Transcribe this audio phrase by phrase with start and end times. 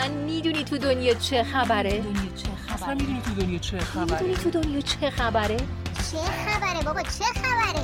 [0.00, 4.34] اصلا می‌دونی تو دنیا چه خبره؟ دنیا چه اصلا می‌دونی تو دنیا چه خبره؟ می‌دونی
[4.34, 7.80] تو دنیا چه خبره؟ چه خبره بابا چه خبره؟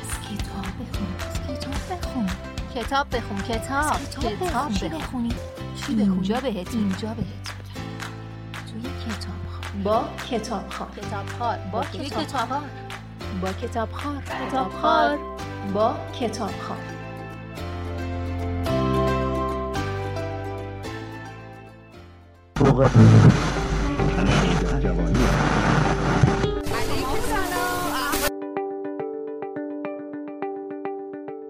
[0.00, 2.26] از کتاب بخون از کتاب بخون.
[2.74, 4.72] کتاب بخون کتاب کتاب بخون.
[4.74, 5.28] چی بخونی؟
[5.86, 7.46] چی بخونی؟ اینجا بهت اینجا بهت
[8.66, 12.48] توی کتاب با کتاب خار کتاب خار با کتاب.
[12.48, 12.62] خار
[13.42, 15.18] با کتاب خار کتاب خار.
[15.74, 16.99] با کتاب خار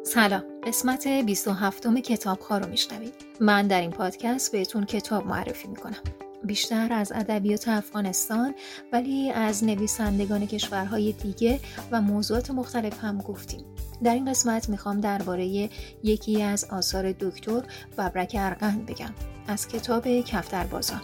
[0.02, 0.42] سلام.
[0.66, 3.14] قسمت 27 کتابخواه رو میشنوید.
[3.41, 5.96] من در این پادکست بهتون کتاب معرفی می‌کنم.
[6.45, 8.55] بیشتر از ادبیات افغانستان
[8.92, 13.64] ولی از نویسندگان کشورهای دیگه و موضوعات مختلف هم گفتیم.
[14.02, 15.69] در این قسمت می‌خوام درباره
[16.02, 17.62] یکی از آثار دکتر
[17.98, 19.14] ببرک ارقند بگم.
[19.50, 21.00] از کتاب کفتر بازان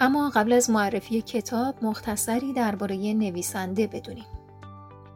[0.00, 4.33] اما قبل از معرفی کتاب مختصری درباره نویسنده بدونیم.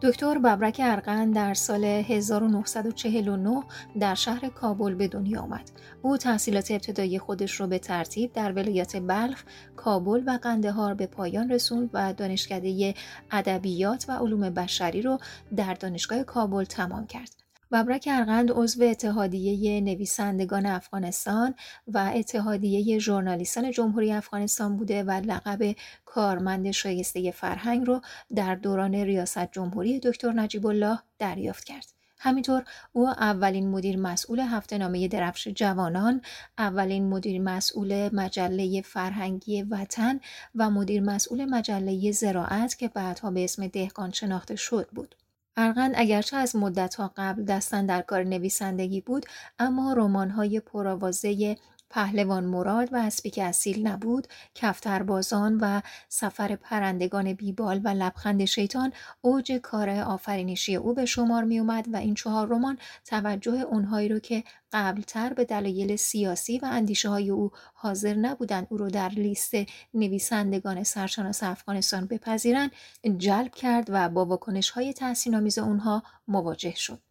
[0.03, 3.63] دکتر ببرک ارقن در سال 1949
[4.01, 5.71] در شهر کابل به دنیا آمد.
[6.03, 9.43] او تحصیلات ابتدایی خودش رو به ترتیب در ولایت بلخ،
[9.77, 12.95] کابل و قندهار به پایان رسوند و دانشکده
[13.31, 15.19] ادبیات و علوم بشری رو
[15.57, 17.48] در دانشگاه کابل تمام کرد.
[17.73, 21.55] ببرک ارغند عضو اتحادیه نویسندگان افغانستان
[21.87, 28.01] و اتحادیه ژورنالیستان جمهوری افغانستان بوده و لقب کارمند شایسته فرهنگ رو
[28.35, 31.87] در دوران ریاست جمهوری دکتر نجیب الله دریافت کرد.
[32.19, 36.23] همینطور او اولین مدیر مسئول هفته نامه درفش جوانان،
[36.59, 40.21] اولین مدیر مسئول مجله فرهنگی وطن
[40.55, 45.15] و مدیر مسئول مجله زراعت که بعدها به اسم دهقان شناخته شد بود.
[45.61, 49.27] ارغند اگرچه از مدتها قبل دستن در کار نویسندگی بود
[49.59, 51.57] اما رمان‌های پرآوازه
[51.91, 59.53] پهلوان مراد و اسبی اصیل نبود، کفتربازان و سفر پرندگان بیبال و لبخند شیطان اوج
[59.53, 64.45] کار آفرینشی او به شمار می اومد و این چهار رمان توجه اونهایی رو که
[64.73, 69.55] قبلتر به دلایل سیاسی و اندیشه های او حاضر نبودند او رو در لیست
[69.95, 72.71] نویسندگان سرشناس افغانستان بپذیرند
[73.19, 77.08] جلب کرد و با واکنش های تحسین آمیز اونها مواجه شد.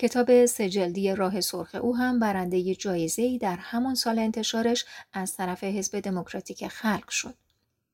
[0.00, 6.00] کتاب سجلدی راه سرخ او هم برنده جایزه در همان سال انتشارش از طرف حزب
[6.00, 7.34] دموکراتیک خلق شد.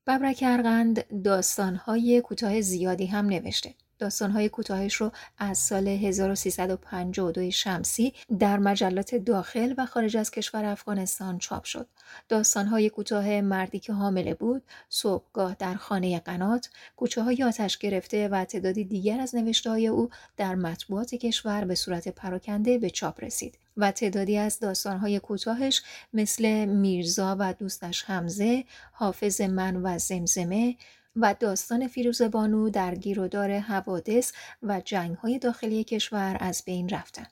[0.07, 3.73] ببرک ارغند داستانهای کوتاه زیادی هم نوشته.
[3.99, 11.37] داستانهای کوتاهش رو از سال 1352 شمسی در مجلات داخل و خارج از کشور افغانستان
[11.37, 11.87] چاپ شد.
[12.29, 18.45] داستانهای کوتاه مردی که حامله بود، صبحگاه در خانه قنات، کوچه های آتش گرفته و
[18.45, 23.57] تعدادی دیگر از نوشته های او در مطبوعات کشور به صورت پراکنده به چاپ رسید.
[23.77, 25.81] و تعدادی از داستانهای کوتاهش
[26.13, 30.75] مثل میرزا و دوستش حمزه، حافظ من و زمزمه،
[31.17, 34.31] و داستان فیروز بانو در گیرودار حوادث
[34.63, 37.25] و جنگهای داخلی کشور از بین رفتن.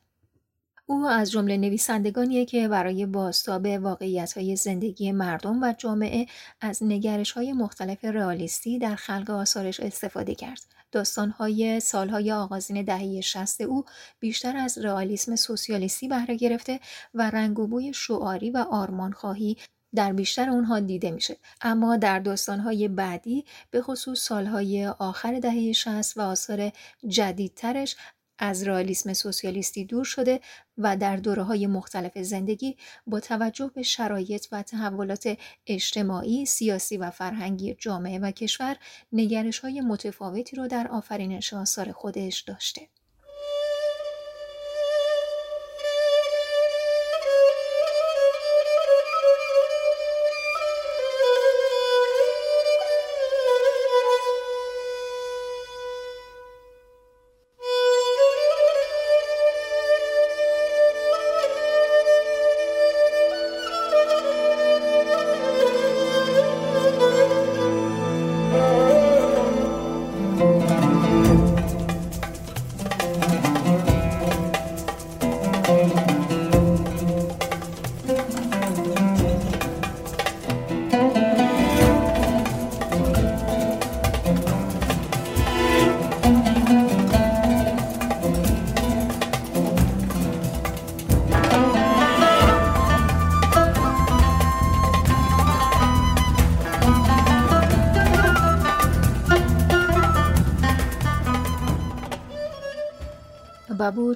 [0.85, 6.25] او از جمله نویسندگانیه که برای بازتاب واقعیت‌های زندگی مردم و جامعه
[6.61, 10.61] از نگرش‌های مختلف رئالیستی در خلق آثارش استفاده کرد.
[10.91, 13.85] داستان‌های سالهای آغازین دهه 60 او
[14.19, 16.79] بیشتر از رئالیسم سوسیالیستی بهره گرفته
[17.13, 19.57] و رنگ و بوی شعاری و آرمانخواهی
[19.95, 26.17] در بیشتر اونها دیده میشه اما در داستانهای بعدی به خصوص سالهای آخر دهه 60
[26.17, 26.71] و آثار
[27.07, 27.95] جدیدترش
[28.39, 30.39] از رئالیسم سوسیالیستی دور شده
[30.77, 37.11] و در دوره های مختلف زندگی با توجه به شرایط و تحولات اجتماعی، سیاسی و
[37.11, 38.77] فرهنگی جامعه و کشور
[39.11, 42.87] نگرش های متفاوتی رو در آفرینش آثار خودش داشته.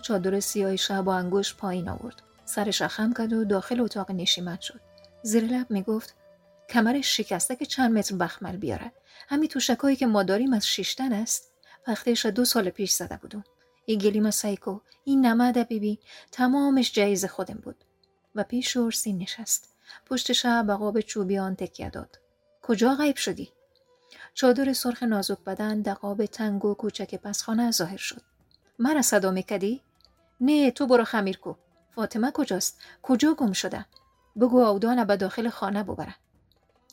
[0.09, 2.21] چادر سیاه شب با انگشت پایین آورد.
[2.45, 4.79] سرش خم کرد و داخل اتاق نشیمت شد.
[5.23, 6.15] زیر لب می‌گفت
[6.69, 8.91] کمرش شکسته که چند متر بخمل بیاره
[9.27, 11.51] همین توشکایی که ما داریم از شیشتن است.
[11.87, 13.43] وقتش دو سال پیش زده بودم.
[13.85, 15.99] این گلیم سایکو این نمده بیبی
[16.31, 17.83] تمامش جایز خودم بود.
[18.35, 19.69] و پیش شورسی نشست.
[20.05, 22.19] پشت شب به چوبیان تکیه داد.
[22.61, 23.49] کجا غیب شدی؟
[24.33, 28.21] چادر سرخ نازک بدن دقاب تنگ و کوچک پسخانه ظاهر شد.
[28.79, 29.81] مرا صدا میکدی؟
[30.41, 31.53] نه تو برو خمیر کو
[31.95, 33.85] فاطمه کجاست؟ کجا گم شده؟
[34.39, 36.15] بگو آودان به داخل خانه ببره.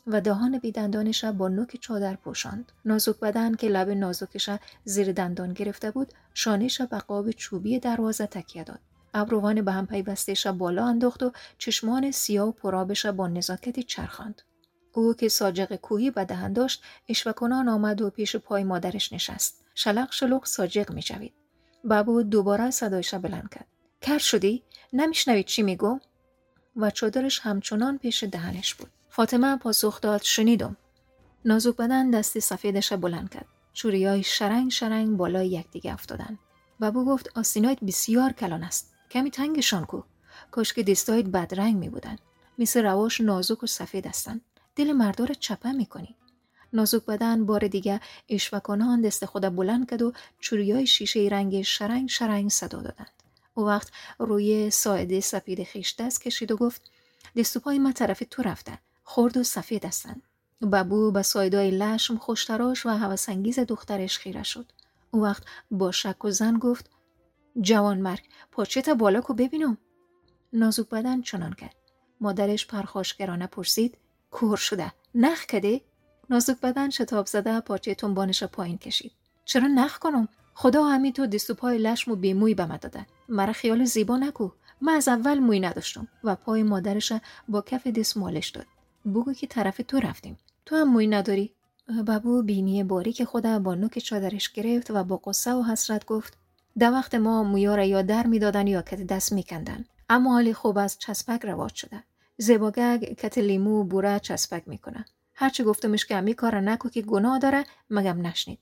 [0.07, 2.71] و دهان بیدندانش با نوک چادر پوشاند.
[2.85, 4.49] نازک بدن که لب نازکش
[4.83, 8.79] زیر دندان گرفته بود شانش به قاب چوبی دروازه تکیه داد.
[9.13, 14.41] ابروان به هم پیوستهش بالا انداخت و چشمان سیاه و پرابش با نزاکتی چرخاند.
[14.93, 19.65] او که ساجق کوهی به دهن داشت اشوکنان آمد و پیش پای مادرش نشست.
[19.75, 21.33] شلق شلق ساجق می جوید.
[21.83, 23.67] بابو دوباره صدایش بلند کرد.
[24.01, 24.63] کر شدی؟
[24.93, 25.99] نمیشنوید چی میگو؟
[26.75, 28.89] و چادرش همچنان پیش دهنش بود.
[29.09, 30.77] فاطمه پاسخ داد شنیدم.
[31.45, 33.45] نازک بدن دستی سفیدش بلند کرد.
[33.83, 36.39] های شرنگ شرنگ بالای یکدیگه افتادن.
[36.79, 38.93] بابو گفت آستینایت بسیار کلان است.
[39.11, 40.01] کمی تنگشان کو.
[40.51, 42.15] کاش که دستایت بدرنگ می بودن
[42.57, 44.41] مثل رواش نازک و سفید هستند
[44.75, 46.15] دل مردار چپه می‌کنی.
[46.73, 52.49] نازک بدن بار دیگه اشوکانان دست خود بلند کرد و چوریای شیشه رنگ شرنگ شرنگ
[52.49, 53.11] صدا دادند.
[53.53, 56.81] او وقت روی ساعده سفید خیش دست کشید و گفت
[57.37, 58.79] دست و پای ما طرف تو رفته.
[59.03, 60.21] خرد و سفید هستند
[60.71, 64.71] ببو به سایدای لشم خوشتراش و هوسانگیز دخترش خیره شد.
[65.11, 66.89] او وقت با شک و زن گفت
[67.61, 69.77] جوان مرگ پاچه تا بالا کو ببینم.
[70.53, 71.75] نازک بدن چنان کرد.
[72.21, 73.97] مادرش پرخاشگرانه پرسید
[74.31, 75.81] کور شده؟ نخ کده؟
[76.29, 79.11] نازک بدن شتاب زده پاچه تنبانش پایین کشید.
[79.45, 83.05] چرا نخ کنم؟ خدا همین تو پای لشم و بیموی به من دادن.
[83.29, 84.49] مرا خیال زیبا نکو
[84.81, 87.13] من از اول موی نداشتم و پای مادرش
[87.47, 88.65] با کف دست مالش داد.
[89.05, 90.37] بگو که طرف تو رفتیم.
[90.65, 91.53] تو هم موی نداری؟
[92.05, 96.37] بابو بینی باری که خدا با نوک چادرش گرفت و با قصه و حسرت گفت
[96.79, 99.85] در وقت ما مویا را یا در می‌دادن یا کت دست میکندن.
[100.09, 102.03] اما حالی خوب از چسبک رواج شده.
[102.37, 105.05] زباگگ کت لیمو بوره چسبک می‌کنه.
[105.39, 108.59] هرچی گفتمش که امی کار نکو که گناه داره مگم نشنید.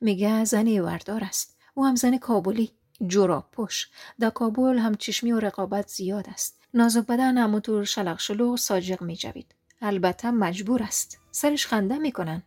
[0.00, 1.56] میگه زنی وردار است.
[1.74, 2.70] او هم زن کابلی
[3.06, 3.88] جورا پش
[4.20, 6.60] در کابل هم چشمی و رقابت زیاد است.
[6.74, 11.18] نازک بدن همونطور شلق شلو ساجق میجوید البته مجبور است.
[11.30, 12.42] سرش خنده می‌کنن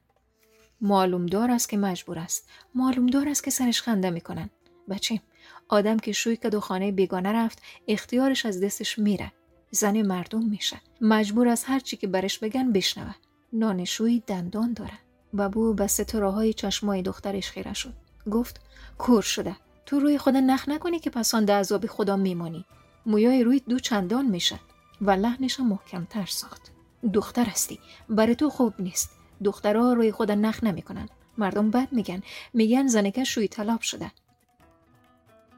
[0.81, 2.50] معلوم دار است که مجبور است.
[2.75, 4.50] معلوم دار است که سرش خنده می‌کنن
[4.89, 5.22] بچه
[5.68, 9.31] آدم که شوی که دو خانه بیگانه رفت اختیارش از دستش میره.
[9.72, 10.81] زن مردم میشه.
[11.01, 13.16] مجبور از هر چی که برش بگن بشنوه.
[13.53, 15.00] نانشوی دندان داره.
[15.33, 17.94] بابو به ستاره چشمای دخترش خیره شد.
[18.31, 18.62] گفت
[18.98, 19.56] کور شده.
[19.86, 22.65] تو روی خود نخ نکنی که پسان عذاب خدا میمانی
[23.06, 24.59] مویای روی دو چندان میشه
[25.01, 26.71] و لحنش محکمتر ساخت.
[27.13, 27.80] دختر هستی.
[28.09, 29.09] برای تو خوب نیست.
[29.44, 31.09] دخترها روی خود نخ نمی‌کنن.
[31.38, 32.24] مردم بد میگن.
[32.53, 34.12] میگن زنکه شوی طلاب شده.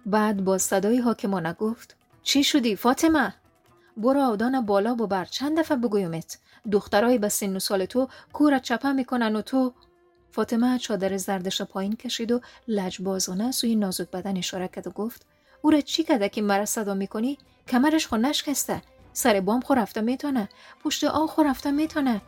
[0.05, 3.33] بعد با صدای حاکمانه گفت چی شدی فاطمه؟
[3.97, 6.39] برو آودان بالا ببر چند دفعه بگویمت.
[6.71, 9.73] دخترای به سن و سال تو کورت چپه می‌کنن و تو
[10.31, 15.25] فاطمه چادر زردش پایین کشید و لجبازانه سوی نازک بدن اشاره کرد و گفت
[15.61, 18.81] او را چی کده که مرا صدا می‌کنی؟ کمرش خو نشکسته
[19.13, 20.49] سر بام خو رفته می‌تونه
[20.83, 22.21] پشت آن خو رفته می‌تونه؟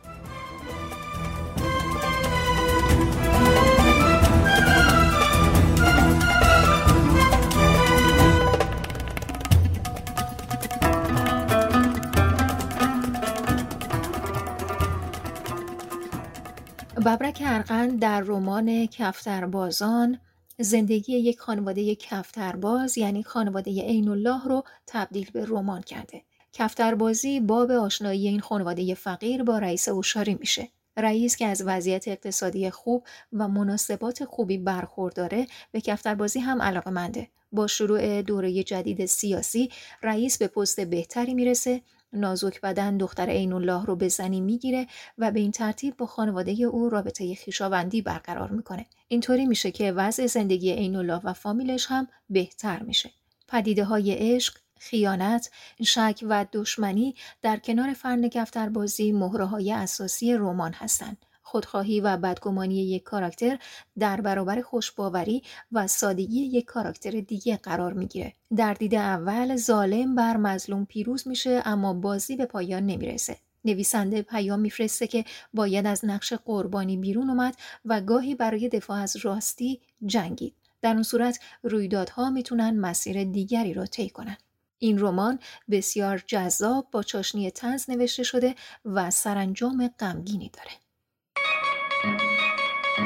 [17.04, 20.18] ببرک ارقند در رمان کفتربازان
[20.58, 26.22] زندگی یک خانواده کفترباز یعنی خانواده عین الله رو تبدیل به رمان کرده.
[26.52, 30.68] کفتربازی باب آشنایی این خانواده فقیر با رئیس اوشاری میشه.
[30.96, 37.28] رئیس که از وضعیت اقتصادی خوب و مناسبات خوبی برخورداره به کفتربازی هم علاقه منده.
[37.52, 39.70] با شروع دوره جدید سیاسی
[40.02, 41.82] رئیس به پست بهتری می‌رسه
[42.16, 44.86] نازک بدن دختر عین الله رو به زنی می‌گیره
[45.18, 48.86] و به این ترتیب با خانواده او رابطه خیشاوندی برقرار می‌کنه.
[49.08, 53.10] اینطوری میشه که وضع زندگی عین الله و فامیلش هم بهتر میشه.
[53.48, 55.50] پدیده های عشق خیانت،
[55.84, 61.16] شک و دشمنی در کنار فرن گفتربازی مهره های اساسی رمان هستند.
[61.46, 63.58] خودخواهی و بدگمانی یک کاراکتر
[63.98, 68.32] در برابر خوشباوری و سادگی یک کاراکتر دیگه قرار می‌گیره.
[68.56, 73.36] در دید اول ظالم بر مظلوم پیروز میشه اما بازی به پایان نمی‌رسه.
[73.64, 75.24] نویسنده پیام میفرسته که
[75.54, 80.54] باید از نقش قربانی بیرون اومد و گاهی برای دفاع از راستی جنگید.
[80.80, 84.36] در اون صورت رویدادها می‌تونن مسیر دیگری رو طی کنن.
[84.78, 85.38] این رمان
[85.70, 90.85] بسیار جذاب با چاشنی تنز نوشته شده و سرانجام غمگینی داره.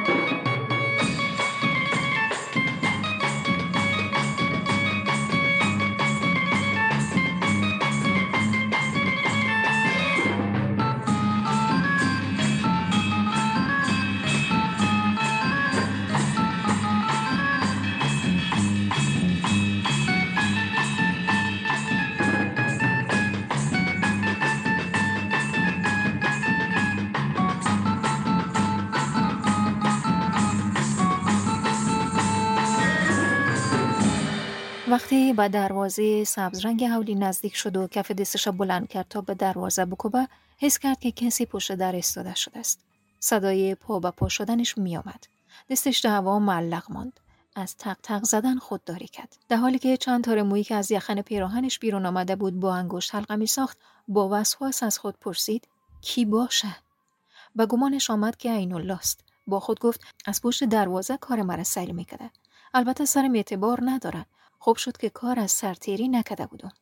[0.08, 0.39] وقتی
[35.40, 39.84] به دروازه سبز رنگ حولی نزدیک شد و کف دستش بلند کرد تا به دروازه
[39.84, 40.28] بکوبه
[40.58, 42.80] حس کرد که کسی پشت در استاده شده است.
[43.20, 45.26] صدای پا به پا شدنش میآمد.
[45.70, 47.20] دستش در هوا معلق ماند.
[47.56, 49.36] از تق تق زدن خودداری کرد.
[49.48, 53.14] در حالی که چند تار مویی که از یخن پیراهنش بیرون آمده بود با انگشت
[53.14, 53.78] حلقه می ساخت
[54.08, 55.68] با وسواس از خود پرسید
[56.00, 56.76] کی باشه؟
[57.56, 61.90] و گمانش آمد که عین لاست با خود گفت از پشت دروازه کار مرا سیل
[61.90, 62.30] می‌کرده
[62.74, 64.26] البته سرم اعتبار ندارد.
[64.62, 66.72] خوب شد که کار از سرتیری نکده بودم.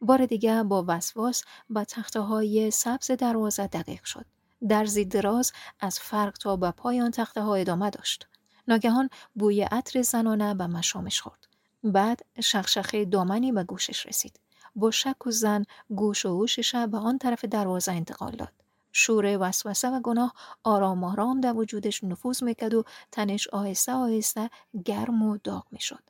[0.00, 4.24] بار دیگه با وسواس با تخته های سبز دروازه دقیق شد.
[4.68, 8.26] درزی دراز از فرق تا به پایان تخته ها ادامه داشت.
[8.68, 11.48] ناگهان بوی عطر زنانه به مشامش خورد.
[11.84, 14.40] بعد شخشخه دامنی به گوشش رسید.
[14.76, 18.52] با شک و زن گوش و هوشش به آن طرف دروازه انتقال داد.
[18.92, 20.34] شور وسوسه و گناه
[20.64, 24.50] آرام آرام در وجودش نفوذ می‌کرد و تنش آهسته آهسته
[24.84, 26.02] گرم و داغ می‌شد.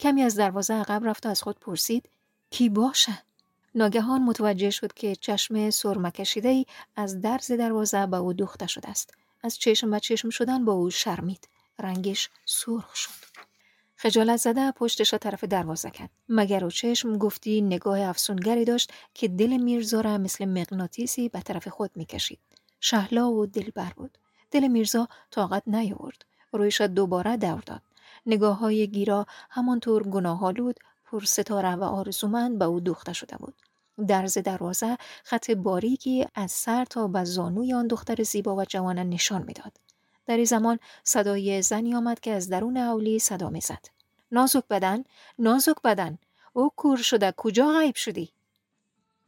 [0.00, 2.08] کمی از دروازه عقب رفت و از خود پرسید
[2.50, 3.22] کی باشه؟
[3.74, 6.12] ناگهان متوجه شد که چشم سرمه
[6.44, 6.66] ای
[6.96, 9.14] از درز دروازه به او دوخته شده است.
[9.42, 11.48] از چشم به چشم شدن با او شرمید.
[11.78, 13.10] رنگش سرخ شد.
[13.96, 16.10] خجالت زده پشتش را طرف دروازه کرد.
[16.28, 21.68] مگر و چشم گفتی نگاه افسونگری داشت که دل میرزا را مثل مغناطیسی به طرف
[21.68, 22.38] خود می‌کشید.
[22.80, 24.18] شهلا و دلبر بود.
[24.50, 26.24] دل میرزا طاقت نیاورد.
[26.52, 27.82] رویش دوباره دور داد.
[28.26, 33.54] نگاه های گیرا همانطور گناهالود پر ستاره و آرزومند به او دوخته شده بود.
[34.08, 39.42] درز دروازه خط باریکی از سر تا به زانوی آن دختر زیبا و جوان نشان
[39.42, 39.72] می‌داد.
[40.26, 43.86] در این زمان صدای زنی آمد که از درون اولی صدا می‌زد.
[44.32, 45.04] نازک بدن،
[45.38, 46.18] نازک بدن،
[46.52, 48.32] او کور شده کجا غیب شدی؟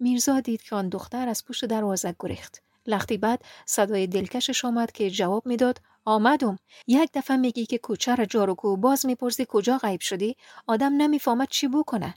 [0.01, 2.63] میرزا دید که آن دختر از پشت دروازه گریخت.
[2.87, 6.59] لختی بعد صدای دلکشش آمد که جواب می‌داد آمدم.
[6.87, 10.37] یک دفعه میگی که کوچه را جارو باز می‌پرسی کجا غیب شدی؟
[10.67, 12.15] آدم نمی‌فهمد چی بکنه.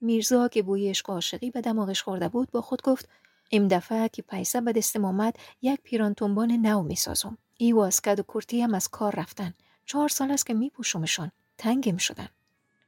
[0.00, 3.08] میرزا که بوی عشق عاشقی به دماغش خورده بود با خود گفت
[3.52, 7.38] ام دفعه که پیسه به دستم آمد یک پیران تنبان نو می‌سازم.
[7.56, 9.54] ای واسکد و کرتی هم از کار رفتن.
[9.86, 11.32] چهار سال است که میپوشمشان.
[11.58, 12.28] تنگم شدن.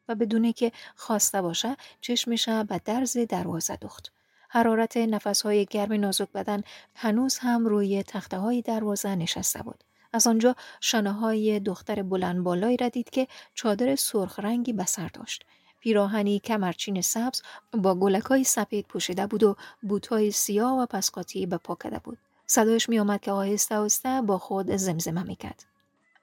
[0.09, 4.13] و بدونه که خواسته باشه چشمش به درز دروازه دخت
[4.53, 6.63] حرارت نفسهای گرم نازک بدن
[6.95, 12.77] هنوز هم روی تخته های دروازه نشسته بود از آنجا شانه های دختر بلند بالایی
[12.77, 15.45] را دید که چادر سرخ رنگی به سر داشت.
[15.81, 17.43] پیراهنی کمرچین سبز
[17.73, 22.19] با گلکای سپید پوشیده بود و بوتهای سیاه و پسقاطی به پا کده بود.
[22.47, 25.65] صدایش می آمد که آهسته آهسته با خود زمزمه می کرد.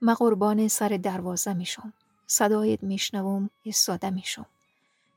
[0.02, 1.94] ما قربان سر دروازه می شم.
[2.28, 4.46] صدایت میشنوم ایستاده میشم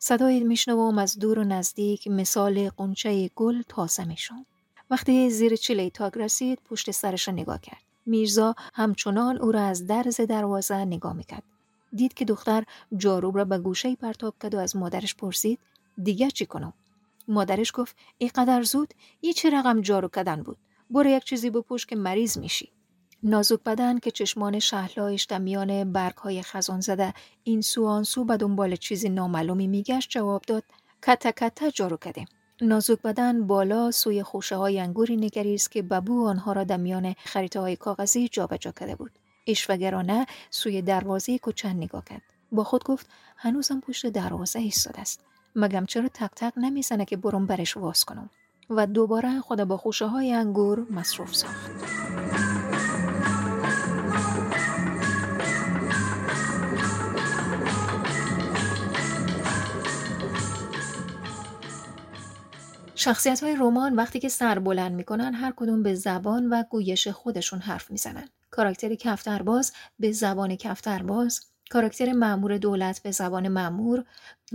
[0.03, 4.47] صدایت میشنوم از دور و نزدیک مثال قنچه گل تازه میشم
[4.91, 10.21] وقتی زیر چله تاگ رسید پشت سرش نگاه کرد میرزا همچنان او را از درز
[10.21, 11.43] دروازه نگاه می‌کرد.
[11.97, 12.65] دید که دختر
[12.97, 15.59] جارو را به گوشه پرتاب کرد و از مادرش پرسید
[16.03, 16.73] دیگه چی کنم؟
[17.29, 20.57] مادرش گفت اینقدر زود ای چه رقم جارو کردن بود
[20.91, 22.69] برو یک چیزی بپوش که مریض میشی
[23.23, 28.25] نازک بدن که چشمان شهلایش در میان برگ های خزان زده این سو آن سو
[28.25, 30.63] به دنبال چیزی نامعلومی میگشت جواب داد.
[31.03, 32.27] کتا کتا جارو کردیم.
[32.61, 37.61] نازک بدن بالا سوی خوشه های انگوری نگریست که ببو آنها را در میان خریطه
[37.61, 39.11] های کاغذی جابجا کرده بود.
[39.47, 42.23] اشوگرانه سوی دروازه کوچن نگاه کرد.
[42.53, 45.21] با خود گفت هنوزم پشت دروازه ایستاده است.
[45.57, 48.31] مگم چرا تک تک نمی‌زنه که برم برش واز کنم؟
[48.71, 51.71] و دوباره خود با خوشه های انگور مصروف ساخت.
[63.03, 67.59] شخصیت های رمان وقتی که سر بلند می‌کنن هر کدوم به زبان و گویش خودشون
[67.59, 68.29] حرف می‌زنن.
[68.51, 71.41] کاراکتر کفترباز به زبان کفترباز،
[71.71, 74.05] کاراکتر مامور دولت به زبان مامور،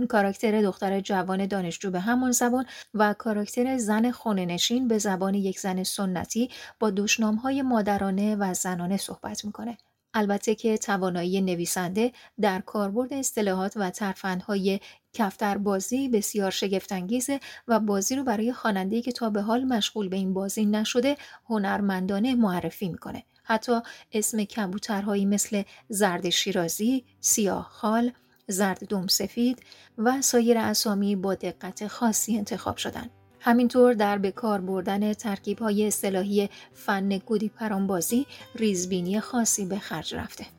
[0.08, 5.60] کاراکتر دختر جوان دانشجو به همان زبان و کاراکتر زن خونه نشین به زبان یک
[5.60, 6.50] زن سنتی
[6.80, 9.78] با دشنام های مادرانه و زنانه صحبت می‌کنه.
[10.16, 14.80] البته که توانایی نویسنده در کاربرد اصطلاحات و ترفندهای
[15.12, 20.16] کفتر بازی بسیار شگفتانگیزه و بازی رو برای خواننده‌ای که تا به حال مشغول به
[20.16, 21.16] این بازی نشده
[21.48, 23.80] هنرمندانه معرفی می‌کنه حتی
[24.12, 28.12] اسم کبوترهایی مثل زرد شیرازی، سیاه خال،
[28.48, 29.62] زرد دوم سفید
[29.98, 33.10] و سایر اسامی با دقت خاصی انتخاب شدند.
[33.46, 40.14] همینطور در به کار بردن ترکیب های اصطلاحی فن گودی پرانبازی ریزبینی خاصی به خرج
[40.14, 40.55] رفته.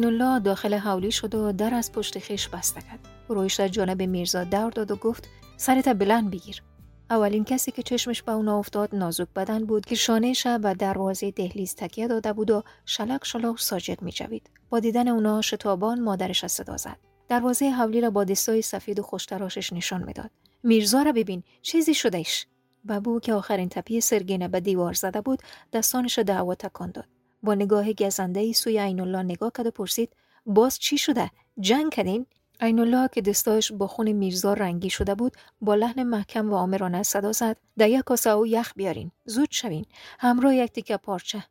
[0.00, 2.98] الله داخل حولی شد و در از پشت خیش بسته کرد.
[3.28, 6.62] رویش در جانب میرزا دور داد و گفت سرت بلند بگیر.
[7.10, 11.30] اولین کسی که چشمش به اونا افتاد نازک بدن بود که شانه شب و دروازه
[11.30, 14.50] دهلیز تکیه داده بود و شلک شلوغ ساجد میجوید.
[14.70, 16.96] با دیدن اونا شتابان مادرش از صدا زد.
[17.28, 20.30] دروازه حولی را با دستای سفید و خوشتراشش نشان می‌داد.
[20.62, 22.46] میرزا را ببین چیزی شده ایش
[22.88, 27.06] ببو که آخرین تپی سرگینه به دیوار زده بود دستانش دعوا تکان داد.
[27.42, 31.30] با نگاه گزنده ای سوی نگاه کرد و پرسید باز چی شده؟
[31.60, 32.26] جنگ کردین؟
[32.60, 37.02] عین الله که دستایش با خون میرزا رنگی شده بود با لحن محکم و آمرانه
[37.02, 39.84] صدا زد در یک کاسه او یخ بیارین زود شوین
[40.18, 41.44] همراه یک تیکه پارچه.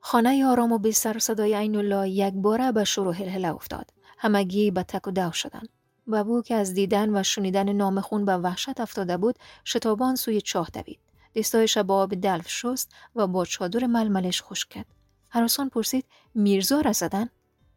[0.00, 3.90] خانه آرام و بی سر صدای عین الله یک باره به شروع هلهله افتاد.
[4.18, 5.68] همگی به تک و دو شدند.
[6.06, 10.70] بابو که از دیدن و شنیدن نام خون به وحشت افتاده بود شتابان سوی چاه
[10.72, 10.98] دوید.
[11.36, 14.99] دستایش با آب دلف شست و با چادر ململش خشک کرد.
[15.30, 17.28] هراسان پرسید میرزا را زدن؟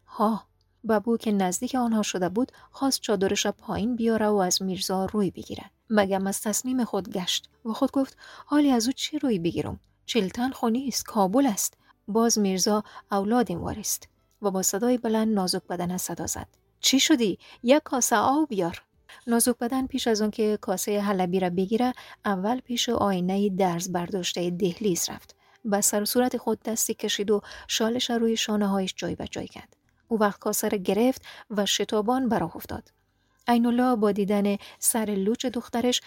[0.05, 0.43] ها
[0.89, 5.31] ببو که نزدیک آنها شده بود خواست چادرش را پایین بیاره و از میرزا روی
[5.31, 5.71] بگیرد.
[5.89, 10.51] مگم از تصمیم خود گشت و خود گفت حالی از او چی روی بگیرم؟ چلتن
[10.51, 11.77] خونی است کابل است.
[12.07, 14.07] باز میرزا اولادیم وارست
[14.41, 16.47] و با صدای بلند نازک بدن صدا زد.
[16.79, 18.83] چی شدی؟ یک کاسه آب بیار.
[19.27, 21.93] نازک بدن پیش از که کاسه حلبی را بگیره
[22.25, 25.35] اول پیش آینه درز برداشته دهلیز رفت.
[25.65, 29.47] به سر و صورت خود دستی کشید و شالش روی شانه هایش جای به جای
[29.47, 29.77] کرد.
[30.07, 32.91] او وقت کاسه گرفت و شتابان براه افتاد.
[33.47, 36.01] عین با دیدن سر لوچ دخترش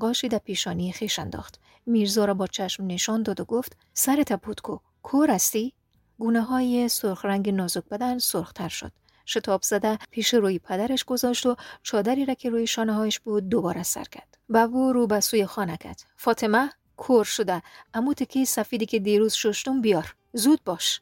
[0.00, 1.60] قاشی در پیشانی خیش انداخت.
[1.86, 5.72] میرزا را با چشم نشان داد و گفت سرت پودکو کور هستی؟
[6.18, 8.92] گونه های سرخ رنگ نازک بدن سرختر شد.
[9.26, 13.82] شتاب زده پیش روی پدرش گذاشت و چادری را که روی شانه هایش بود دوباره
[13.82, 14.38] سر کرد.
[14.48, 16.02] بابو رو به سوی خانه کرد.
[16.16, 16.70] فاطمه
[17.02, 17.62] کور شده.
[17.94, 20.14] امو تکی سفیدی که دیروز ششتم بیار.
[20.32, 21.00] زود باش.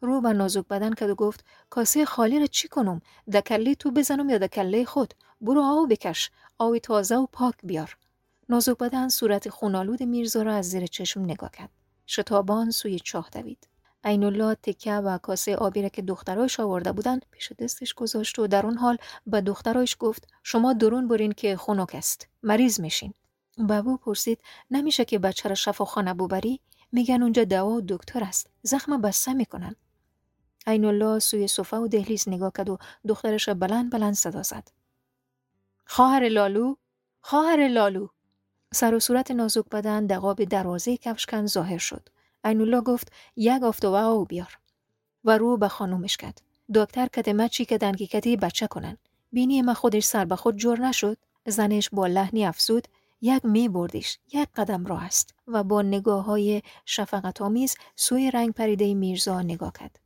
[0.00, 3.00] رو به نازک بدن کرد و گفت کاسه خالی را چی کنم؟
[3.32, 6.30] دکلی تو بزنم یا دکله خود؟ برو آو بکش.
[6.58, 7.96] آوی تازه و پاک بیار.
[8.48, 11.70] نازک بدن صورت خونالود میرزا را از زیر چشم نگاه کرد.
[12.06, 13.68] شتابان سوی چاه دوید.
[14.04, 18.46] عین الله تکه و کاسه آبی را که دخترایش آورده بودند پیش دستش گذاشت و
[18.46, 22.28] در اون حال به دخترایش گفت شما درون برین که خنک است.
[22.42, 23.14] مریض میشین.
[23.58, 24.40] بابو پرسید
[24.70, 26.60] نمیشه که بچه را شفاخانه ببری؟
[26.92, 28.50] میگن اونجا دوا و دکتر است.
[28.62, 29.76] زخم بسته می‌کنن.
[30.66, 34.68] عین الله سوی صفه و دهلیز نگاه کرد و دخترش را بلند بلند صدا زد.
[35.86, 36.76] خواهر لالو
[37.20, 38.08] خواهر لالو.
[38.74, 42.08] سر و صورت نازک بدن دقاب دروازه کفشکن ظاهر شد.
[42.44, 44.58] عین الله گفت یک آفتابه او بیار.
[45.24, 46.42] و رو به خانومش کرد.
[46.74, 48.98] دکتر کده چی که دنگی کدی بچه کنن؟
[49.32, 52.88] بینی ما خودش سر به خود جور نشد؟ زنش با لحنی افزود؟
[53.26, 58.52] یک می بردیش یک قدم راه است و با نگاه های شفقت آمیز سوی رنگ
[58.52, 60.00] پریده میرزا نگاه کرد.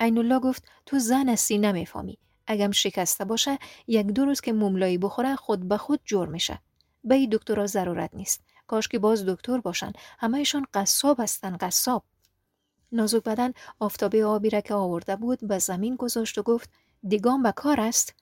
[0.00, 2.18] عین گفت تو زن هستی نمی‌فهمی.
[2.46, 6.58] اگم شکسته باشه یک دو روز که مملایی بخوره خود به خود جور میشه.
[7.04, 8.44] به این دکترها ضرورت نیست.
[8.66, 9.92] کاش که باز دکتر باشن.
[10.18, 12.04] همهشان قصاب هستن قصاب.
[12.92, 16.70] نازک بدن آفتابه آبی را که آورده بود به زمین گذاشت و گفت
[17.08, 18.14] دیگام به کار است؟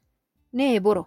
[0.52, 1.06] نه برو.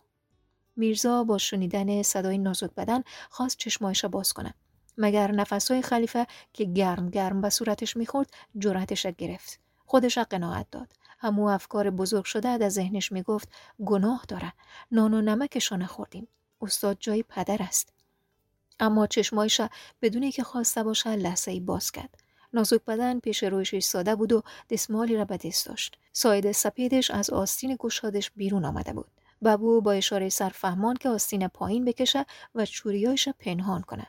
[0.80, 4.54] میرزا با شنیدن صدای نازک بدن خواست چشمایش را باز کنه.
[4.98, 9.60] مگر نفسهای خلیفه که گرم گرم به صورتش می‌خورد جرأتش را گرفت.
[9.86, 10.94] خودش را قناعت داد.
[11.18, 13.50] همو افکار بزرگ شده در ذهنش می‌گفت
[13.86, 14.54] گناه داره.
[14.92, 16.28] نان و نمکشان خوردیم
[16.62, 17.94] استاد جای پدر است.
[18.80, 19.62] اما چشمایش
[20.02, 22.18] بدون که خواسته باشه لحظه ای باز کرد.
[22.54, 25.98] نازک بدن پیش رویش ساده بود و دستمالی را به دست داشت.
[26.14, 29.12] ساید سپیدش از آستین گشادش بیرون آمده بود.
[29.44, 32.26] ببو با اشاره سرفهمان که آستین پایین بکشه
[32.56, 34.08] و چوریایش پنهان کنه.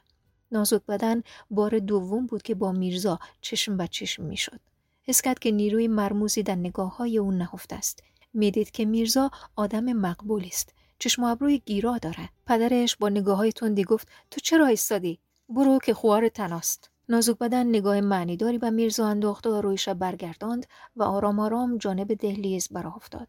[0.53, 4.61] نازک بدن بار دوم بود که با میرزا چشم به چشم می‌شد.
[5.03, 8.03] حس کرد که نیروی مرموزی در نگاه های اون نهفته است.
[8.35, 13.85] می‌دید که میرزا آدم مقبولی است چشم ابروی گیرا داره پدرش با نگاه های تندی
[13.85, 19.47] گفت تو چرا ایستادی برو که خوار تناست نازک بدن نگاه معنیداری به میرزا انداخت
[19.47, 20.67] و رویش برگرداند
[20.97, 23.29] و آرام آرام جانب دهلیز براه افتاد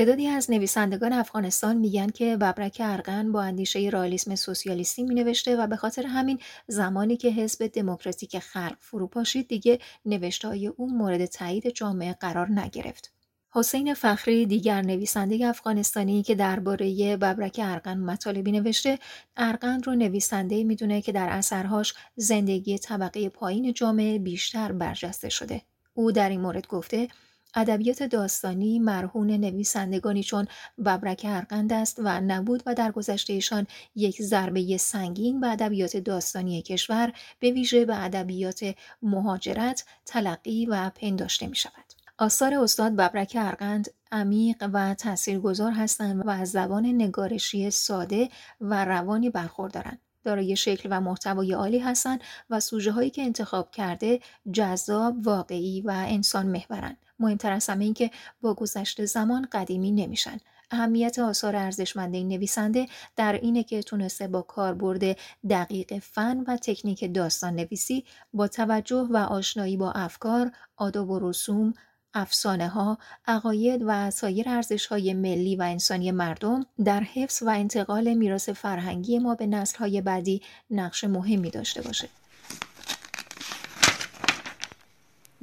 [0.00, 5.66] تعدادی از نویسندگان افغانستان میگن که ببرک ارغن با اندیشه رالیسم سوسیالیستی می نوشته و
[5.66, 11.68] به خاطر همین زمانی که حزب دموکراتیک خلق فرو پاشید دیگه نوشتهای او مورد تایید
[11.68, 13.12] جامعه قرار نگرفت.
[13.50, 18.98] حسین فخری دیگر نویسنده افغانستانی که درباره ببرک ارغن مطالبی نوشته
[19.36, 25.62] ارغن رو نویسنده می‌دونه که در اثرهاش زندگی طبقه پایین جامعه بیشتر برجسته شده
[25.94, 27.08] او در این مورد گفته
[27.54, 30.46] ادبیات داستانی مرهون نویسندگانی چون
[30.78, 37.12] ببرک ارقند است و نبود و در گذشتهشان یک ضربه سنگین به ادبیات داستانی کشور
[37.38, 41.84] به ویژه به ادبیات مهاجرت تلقی و پنداشته می شود.
[42.18, 48.28] آثار استاد ببرک ارقند عمیق و تاثیرگذار هستند و از زبان نگارشی ساده
[48.60, 50.00] و روانی برخوردارند.
[50.24, 54.20] دارای شکل و محتوای عالی هستند و سوژه هایی که انتخاب کرده
[54.52, 56.96] جذاب، واقعی و انسان محورند.
[57.18, 62.86] مهمتر از همه این که با گذشت زمان قدیمی نمیشن اهمیت آثار ارزشمند این نویسنده
[63.16, 65.16] در اینه که تونسته با کاربرد
[65.50, 71.74] دقیق فن و تکنیک داستان نویسی با توجه و آشنایی با افکار، آداب و رسوم،
[72.14, 78.14] افسانه ها، عقاید و سایر ارزش های ملی و انسانی مردم در حفظ و انتقال
[78.14, 82.08] میراث فرهنگی ما به نسل های بعدی نقش مهمی داشته باشه.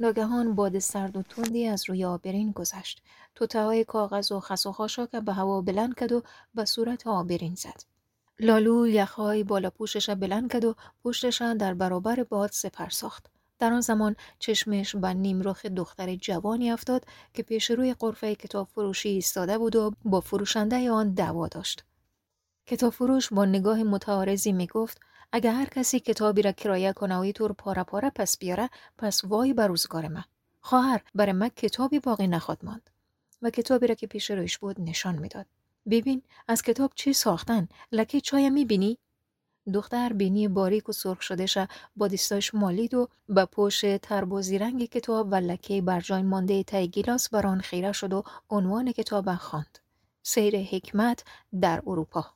[0.00, 3.02] ناگهان باد سرد و تندی از روی آبرین گذشت.
[3.34, 6.22] توتههای کاغذ و خس و خاشاک به هوا بلند کرد و
[6.54, 7.82] به صورت آبرین زد.
[8.40, 13.37] لالو یخهای بالا پوشش بلند کرد و پشتش در برابر باد سپر ساخت.
[13.58, 19.08] در آن زمان چشمش به نیمرخ دختر جوانی افتاد که پیش روی قرفه کتاب فروشی
[19.08, 21.84] ایستاده بود و با فروشنده آن دعوا داشت.
[22.66, 25.00] کتاب فروش با نگاه متعارضی می گفت
[25.32, 29.52] اگه هر کسی کتابی را کرایه کنه و طور پاره پاره پس بیاره پس وای
[29.52, 30.24] بر روزگار من.
[30.60, 32.90] خواهر برای من کتابی باقی نخواد ماند.
[33.42, 35.46] و کتابی را که پیش رویش بود نشان می‌داد.
[35.90, 38.98] ببین از کتاب چی ساختن؟ لکه چای می‌بینی؟
[39.74, 41.58] دختر بینی باریک و سرخ شدهش
[41.96, 46.88] با دیستاش مالید و به پشت تربازی رنگ کتاب و لکه بر جای مانده تای
[46.88, 49.78] گیلاس بر آن خیره شد و عنوان کتاب خواند.
[50.22, 51.24] سیر حکمت
[51.60, 52.26] در اروپا.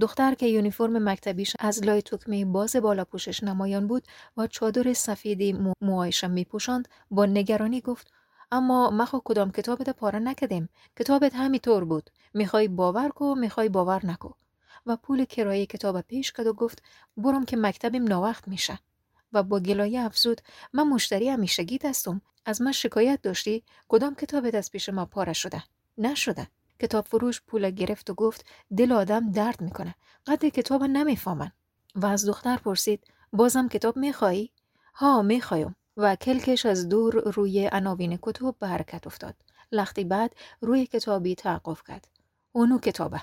[0.00, 4.02] دختر که یونیفرم مکتبیش از لای تکمه باز بالا پوشش نمایان بود
[4.36, 8.12] و چادر سفیدی موهایشم میپوشاند با نگرانی گفت
[8.52, 12.10] اما مخو کدام کتابت پاره نکدیم کتابت همینطور بود.
[12.34, 14.28] می‌خوای باور کو می‌خوای باور نکو.
[14.86, 16.82] و پول کرایه کتاب پیش کد و گفت
[17.16, 18.78] برم که مکتبیم ناوقت میشه.
[19.32, 20.40] و با گلایه افزود
[20.72, 22.20] من مشتری همیشگی دستم.
[22.44, 25.62] از من شکایت داشتی؟ کدام کتابت از پیش ما پاره شده؟
[25.98, 26.48] نشده.
[26.80, 28.44] کتاب فروش پول گرفت و گفت
[28.76, 29.94] دل آدم درد می‌کنه.
[30.26, 31.52] قدر کتاب نمی‌فهمن.
[31.94, 34.52] و از دختر پرسید بازم کتاب میخوایی؟
[34.94, 35.76] ها می‌خوایم.
[35.96, 39.34] و کلکش از دور روی عناوین کتب به حرکت افتاد.
[39.72, 42.08] لختی بعد روی کتابی توقف کرد.
[42.52, 43.22] اونو کتابه.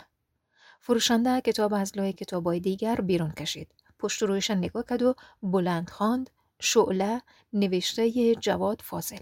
[0.86, 3.68] فروشنده کتاب از لای کتابای دیگر بیرون کشید.
[4.00, 6.30] پشت رویش نگاه کرد و بلند خواند.
[6.60, 7.22] شعله
[7.54, 9.20] نوشته جواد فاضل.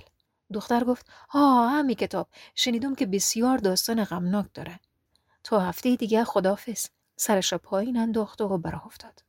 [0.54, 2.28] دختر گفت ها همی کتاب.
[2.56, 4.80] شنیدم که بسیار داستان غمناک داره.
[5.44, 9.24] تا هفته دیگه خدافز سرش پایین انداخت و براه افتاد.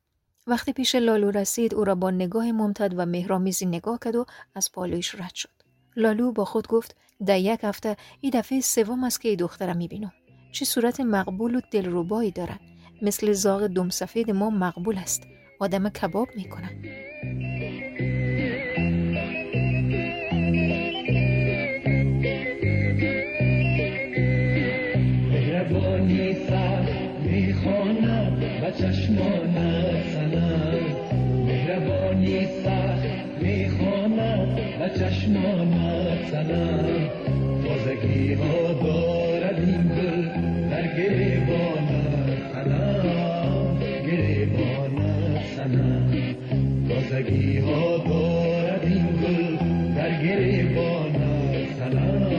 [0.47, 4.71] وقتی پیش لالو رسید او را با نگاه ممتد و مهرامیزی نگاه کرد و از
[4.71, 5.63] پالویش رد شد.
[5.95, 10.11] لالو با خود گفت در یک هفته این دفعه سوم است که ای دخترم می‌بینم.
[10.53, 12.59] چه صورت مقبول و دلربایی دارد
[13.01, 15.27] مثل زاغ دم سفید ما مقبول است.
[15.59, 16.69] آدم کباب می‌کنه
[28.77, 30.79] چشمانت سنم
[31.45, 37.09] مهربانی سخت می‌خواند و چشمانت سنم
[37.63, 39.22] تازگی ها دارد
[47.13, 49.57] ها دارد این دل
[49.95, 50.23] در
[51.79, 52.33] سنم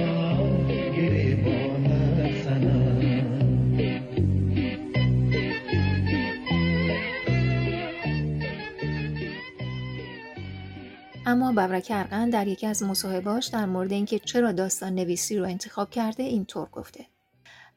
[11.27, 15.91] اما ببرک ارقن در یکی از مصاحبهاش در مورد اینکه چرا داستان نویسی رو انتخاب
[15.91, 17.07] کرده اینطور گفته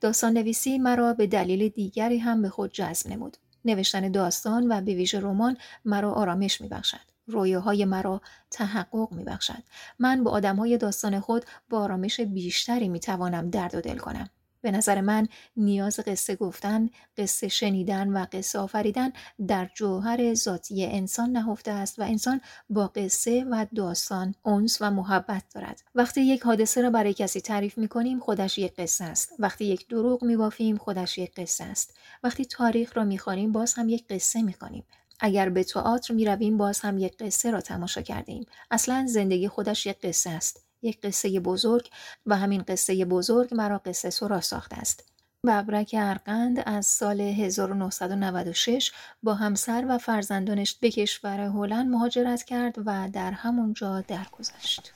[0.02, 3.38] داستان نویسی مرا به دلیل دیگری هم به خود جذب نمود.
[3.70, 7.00] نوشتن داستان و به ویژه رمان مرا آرامش میبخشد.
[7.28, 9.64] رویاهای مرا تحقق میبخشد.
[10.00, 14.30] من با آدمهای داستان خود با آرامش بیشتری می‌توانم درد و دل کنم.
[14.62, 19.12] به نظر من نیاز قصه گفتن، قصه شنیدن و قصه آفریدن
[19.48, 25.44] در جوهر ذاتی انسان نهفته است و انسان با قصه و داستان اونس و محبت
[25.56, 25.84] دارد.
[25.96, 29.34] وقتی یک حادثه را برای کسی تعریف می کنیم خودش یک قصه است.
[29.40, 31.98] وقتی یک دروغ می بافیم خودش یک قصه است.
[32.24, 34.84] وقتی تاریخ را می خوریم باز هم یک قصه می کنیم.
[35.20, 38.46] اگر به تئاتر می رویم باز هم یک قصه را تماشا کردیم.
[38.72, 40.67] اصلا زندگی خودش یک قصه است.
[40.88, 41.90] یک قصه بزرگ
[42.26, 45.04] و همین قصه بزرگ مرا قصه سرا ساخته است.
[45.48, 48.92] ببرک ارقند از سال 1996
[49.24, 54.94] با همسر و فرزندانش به کشور هلند مهاجرت کرد و در همونجا درگذشت.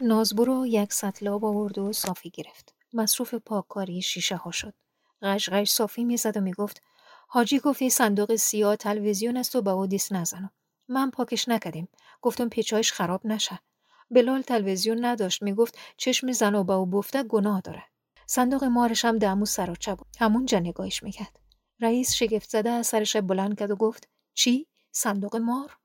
[0.00, 2.74] نازبرو یک سطل آب آورد و صافی گرفت.
[2.92, 4.74] مصروف پاککاری شیشه ها شد.
[5.22, 6.82] غش صافی می‌زد و می‌گفت
[7.28, 10.50] حاجی گفتی صندوق سیاه تلویزیون است و به او دیس نزنم.
[10.88, 11.88] من پاکش نکردیم.
[12.22, 13.58] گفتم پیچایش خراب نشه.
[14.10, 15.42] بلال تلویزیون نداشت.
[15.42, 17.84] می‌گفت چشم زن و به او بفته گناه داره.
[18.26, 20.06] صندوق مارش هم دمو سراچه بود.
[20.18, 21.40] همونجا نگاهش می‌کرد.
[21.80, 25.78] رئیس شگفت زده از سرش بلند کرد و گفت چی؟ صندوق مار؟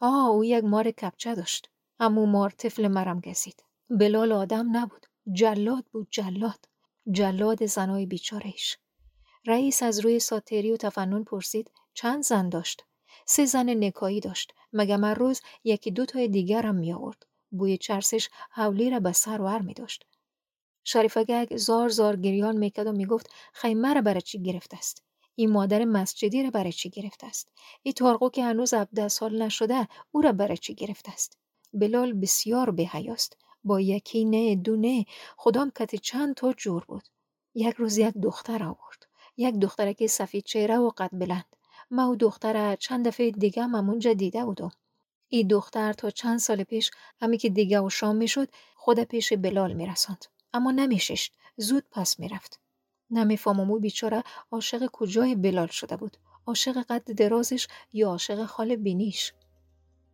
[0.00, 1.70] آه او یک مار کپچه داشت.
[2.00, 3.64] امو مار طفل مرم گزید.
[3.90, 5.06] بلال آدم نبود.
[5.32, 6.68] جلاد بود جلاد.
[7.10, 8.78] جلاد زنای بیچارهش
[9.46, 12.84] رئیس از روی ساتری و تفنن پرسید چند زن داشت؟
[13.26, 14.54] سه زن نکایی داشت.
[14.72, 19.40] مگه من روز یکی دو تای دیگرم می آورد بوی چرسش حولی را به سر
[19.40, 20.04] ور می داشت
[20.84, 25.02] شریفگگ زار زار گریان می‌کرد و می‌گفت خیمه را برای چی گرفته است؟
[25.34, 27.48] این مادر مسجدی را برای چی گرفته است؟
[27.82, 31.38] این تارقو که هنوز ده سال نشده او را برای چی گرفته است؟
[31.72, 35.04] بلال بسیار به حیاست با یکی نه دو نه
[35.36, 37.02] خدام کتی چند تا جور بود.
[37.54, 39.06] یک روز یک دختر آورد.
[39.36, 41.56] یک دخترک سفید چهره و قد بلند.
[41.90, 44.70] ما و دختر چند دفعه دیگه هم همونجا دیده بودم.
[45.28, 49.72] این دختر تا چند سال پیش همی که دیگه و شام می‌شد خود پیش بلال
[49.72, 50.24] میرساند.
[50.54, 51.32] اما نمیششت.
[51.56, 52.60] زود پس می‌رفت.
[53.10, 56.16] نمی‌فهمم او بیچاره عاشق کجای بلال شده بود.
[56.46, 59.32] عاشق قد درازش یا عاشق خال بینیش.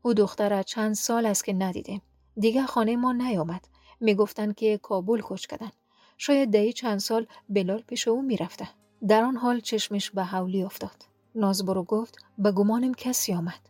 [0.03, 2.03] او دختر چند سال است که ندیدیم.
[2.37, 3.69] دیگه خانه ما نیامد.
[4.01, 5.73] می‌گفتند که کابل کش کردن.
[6.19, 8.69] شاید دهی چند سال بلال پیش او می‌رفته.
[9.09, 11.16] در آن حال چشمش به حولی افتاد.
[11.37, 13.69] نازبرو گفت به گمانم کسی آمد.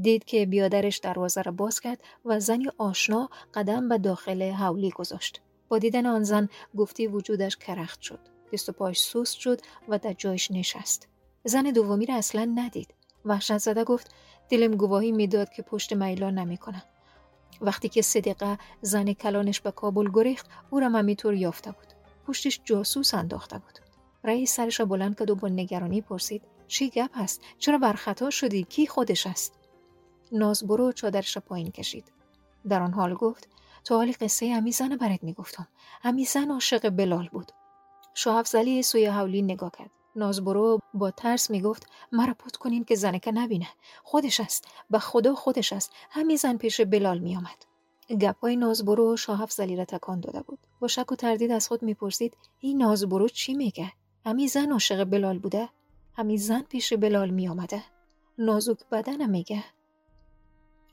[0.00, 5.40] دید که بیادرش دروازه را باز کرد و زنی آشنا قدم به داخل حولی گذاشت.
[5.68, 8.18] با دیدن آن زن گفتی وجودش کرخت شد.
[8.52, 11.08] دست و پاش سوست شد و در جایش نشست.
[11.44, 12.94] زن دومی را اصلا ندید.
[13.24, 14.14] وحشت زده گفت
[14.48, 16.82] دلم گواهی می‌داد که پشت میلا نمی‌کنه.
[17.60, 21.86] وقتی که صدقه زن کلانش به کابل گریخت او را همینطور یافته بود.
[22.26, 23.78] پشتش جاسوس انداخته بود.
[24.24, 28.64] رئیس سرش را بلند کرد و با نگرانی پرسید چی گپ هست؟ چرا برخطا شدی؟
[28.64, 29.58] کی خودش است؟
[30.32, 32.12] ناز برو چادرش پایین کشید.
[32.68, 33.48] در آن حال گفت
[33.84, 35.68] تو حالی قصه امی زن برات می‌گفتم.
[36.04, 37.52] امی زن عاشق بلال بود.
[38.14, 39.90] شاه زلی سوی حولی نگاه کرد.
[40.16, 43.68] نازبرو با ترس می‌گفت مرا پت کنین که زنکه نبینه.
[44.02, 44.68] خودش است.
[44.90, 45.92] به خدا خودش است.
[46.10, 47.64] همین زن پیش بلال میآمد.
[48.20, 50.58] گپای نازبرو شاه زلی را تکان داده بود.
[50.80, 53.92] با شک و تردید از خود می‌پرسید این نازبرو چی میگه؟
[54.26, 55.68] همی زن عاشق بلال بوده؟
[56.16, 57.82] همین زن پیش بلال می آمده.
[58.38, 59.64] نازک بدنم میگه.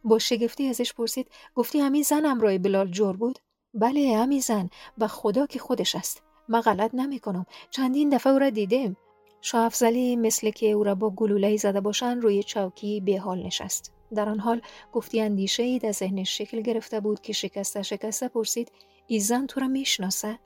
[0.03, 3.39] با شگفتی ازش پرسید گفتی همین زن همراه بلال جور بود؟
[3.73, 6.23] بله همین زن و خدا که خودش است.
[6.49, 7.45] ما غلط نمی کنم.
[7.69, 8.95] چندین دفعه او را دیدم.
[9.41, 13.93] شاه افزلی مثل که او را با گلوله زده باشن روی چوکی به حال نشست.
[14.15, 14.62] در آن حال
[14.93, 18.71] گفتی اندیشه ای در ذهنش شکل گرفته بود که شکسته شکسته پرسید
[19.07, 20.39] ای زن تو را می‌شناسه؟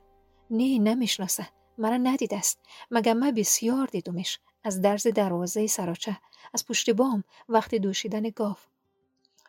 [0.50, 1.48] نه نمی‌شناسه.
[1.78, 2.58] مرا ندید است.
[2.90, 4.38] مگر من بسیار دیدمش.
[4.66, 6.18] از درز دروازه سراچه
[6.54, 8.56] از پشت بام وقت دوشیدن گاو.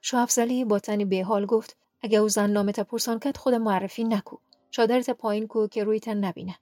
[0.02, 4.04] شاه افزلی با تنی به حال گفت اگه او زن نامت پرسان کرد خود معرفی
[4.04, 4.38] نکو.
[4.72, 6.56] چادرت پایین کو که روی تن نبینه.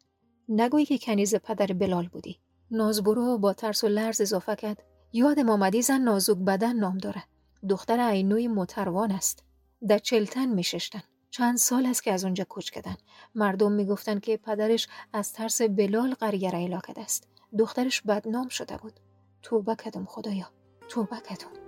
[0.49, 2.39] نگویی که کنیز پدر بلال بودی.
[2.71, 4.83] نازبرو با ترس و لرز اضافه کرد.
[5.13, 7.23] یاد آمدی زن نازک بدن نام داره.
[7.69, 9.43] دختر عینوی متروان است.
[9.87, 12.95] در چلتن میششتن چند سال است که از اونجا کوچ کردن
[13.35, 17.27] مردم می‌گفتن که پدرش از ترس بلال قریه را است.
[17.57, 18.99] دخترش بدنام شده بود.
[19.41, 20.51] توبه کدم خدایا.
[20.89, 21.64] توبه کدم